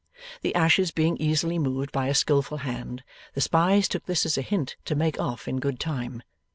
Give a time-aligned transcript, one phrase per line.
[0.41, 3.03] The ashes being easily moved by a skilful hand,
[3.35, 6.23] the spies took this as a hint to make off in good time.